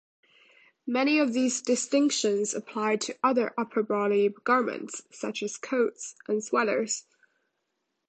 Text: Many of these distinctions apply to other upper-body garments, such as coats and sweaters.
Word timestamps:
Many 0.87 1.19
of 1.19 1.31
these 1.31 1.61
distinctions 1.61 2.55
apply 2.55 2.95
to 2.95 3.15
other 3.23 3.53
upper-body 3.55 4.29
garments, 4.43 5.03
such 5.11 5.43
as 5.43 5.57
coats 5.57 6.15
and 6.27 6.43
sweaters. 6.43 7.05